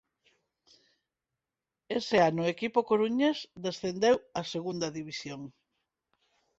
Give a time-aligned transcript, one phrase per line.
[1.97, 5.41] Ese ano o equipo coruñés descendeu a Segunda División.